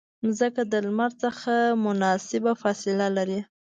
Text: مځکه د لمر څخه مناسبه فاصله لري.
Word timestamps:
مځکه 0.23 0.61
د 0.71 0.73
لمر 0.85 1.11
څخه 1.23 1.53
مناسبه 1.85 2.51
فاصله 2.61 3.07
لري. 3.17 3.39